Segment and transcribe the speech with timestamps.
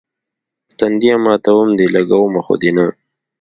[0.77, 2.85] تنديه ماتوم دي، لګومه خو دې نه.